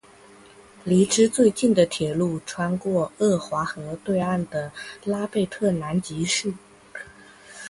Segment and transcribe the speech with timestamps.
[0.83, 4.71] 离之最近的铁路穿过鄂毕河对岸的
[5.03, 6.55] 拉贝特南吉市。